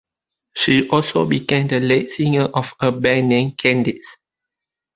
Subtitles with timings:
[0.55, 3.99] She also became the lead singer of a band named Kendix.